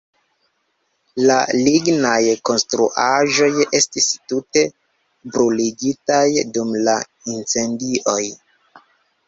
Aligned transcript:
La 1.31 1.35
lignaj 1.67 2.21
konstruaĵoj 2.51 3.51
estis 3.81 4.09
tute 4.33 4.65
bruligitaj 5.37 6.25
dum 6.59 6.75
la 6.91 6.99
incendioj. 7.37 8.21